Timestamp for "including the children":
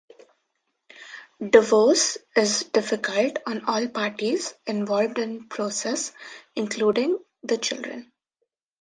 6.55-8.11